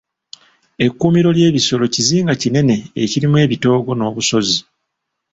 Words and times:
Ekkuumiro 0.85 1.29
ly'ebisolo 1.37 1.83
kizinga 1.93 2.33
kinene 2.41 2.75
ekirimu 3.03 3.37
ebitoogo 3.45 3.91
n'obusozi. 3.95 4.59